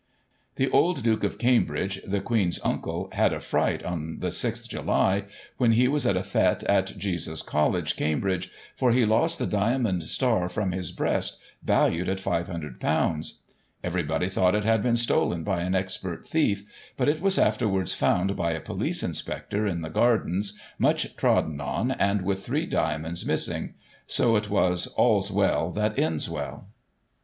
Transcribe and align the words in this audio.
The 0.55 0.67
old 0.71 1.03
Duke 1.03 1.23
of 1.23 1.37
Cambridge 1.37 2.01
(the 2.03 2.21
Queen's 2.21 2.59
uncle) 2.63 3.07
had 3.13 3.31
a 3.33 3.39
fright, 3.39 3.83
on 3.83 4.17
the 4.19 4.31
6 4.31 4.65
July, 4.65 5.25
when 5.57 5.73
he 5.73 5.87
was 5.87 6.07
at 6.07 6.17
a 6.17 6.23
fete 6.23 6.63
at 6.63 6.97
Jesus 6.97 7.43
College, 7.43 7.95
Cambridge, 7.95 8.49
for 8.75 8.91
he 8.93 9.05
lost 9.05 9.37
the 9.37 9.45
diamond 9.45 10.01
star 10.05 10.49
from 10.49 10.71
his 10.71 10.91
breast, 10.91 11.37
valued 11.61 12.09
at 12.09 12.17
;£"5C)0. 12.17 13.33
Everybody 13.83 14.27
thought 14.27 14.55
it 14.55 14.65
had 14.65 14.81
been 14.81 14.95
stolen 14.97 15.43
by 15.43 15.61
an 15.61 15.75
expert 15.75 16.25
thief, 16.27 16.63
but 16.97 17.07
it 17.07 17.21
Wcis 17.21 17.37
afterwards 17.37 17.93
found 17.93 18.35
by 18.35 18.53
a 18.53 18.59
Police 18.59 19.03
Inspector, 19.03 19.67
in 19.67 19.83
the 19.83 19.91
gardens, 19.91 20.59
much 20.79 21.15
trodden 21.15 21.61
on, 21.61 21.91
and 21.91 22.23
with 22.23 22.43
three 22.43 22.65
diamonds 22.65 23.23
miss 23.23 23.47
ing; 23.47 23.75
so 24.07 24.35
it 24.35 24.49
Wets" 24.49 24.87
All's 24.97 25.29
well 25.29 25.69
that 25.73 25.99
ends 25.99 26.27
well." 26.27 26.69